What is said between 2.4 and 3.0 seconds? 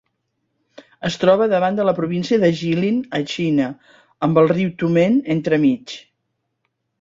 de Jilin,